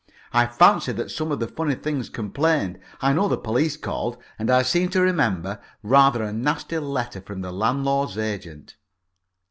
I 0.33 0.47
fancy 0.47 0.93
that 0.93 1.11
some 1.11 1.31
of 1.31 1.39
the 1.39 1.47
funny 1.47 1.75
things 1.75 2.09
complained. 2.09 2.79
I 3.01 3.13
know 3.13 3.27
the 3.27 3.37
police 3.37 3.77
called, 3.77 4.17
and 4.39 4.49
I 4.49 4.63
seem 4.63 4.89
to 4.89 4.99
remember 5.01 5.61
rather 5.83 6.23
a 6.23 6.33
nasty 6.33 6.79
letter 6.79 7.21
from 7.21 7.41
the 7.41 7.51
landlord's 7.51 8.17
agent. 8.17 8.77